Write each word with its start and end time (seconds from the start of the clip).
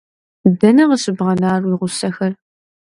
Дэнэ 0.59 0.83
къыщыбгъэнар 0.89 1.61
уи 1.67 1.75
гъусэхэр? 1.79 2.33